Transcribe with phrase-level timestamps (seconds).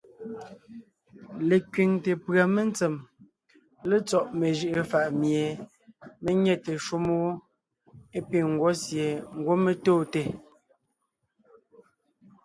[1.49, 2.95] Lekẅiŋte pʉ̀a mentsém
[3.89, 5.43] létsɔ́ mejʉ’ʉ fà’ mie
[6.21, 7.29] mé nyɛte shúm wó
[8.17, 10.21] é piŋ ńgwɔ́ sie ńgwɔ́ mé tóonte.